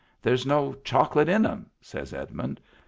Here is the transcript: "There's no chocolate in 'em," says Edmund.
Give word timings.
"There's 0.23 0.47
no 0.47 0.73
chocolate 0.83 1.29
in 1.29 1.45
'em," 1.45 1.69
says 1.79 2.11
Edmund. 2.11 2.59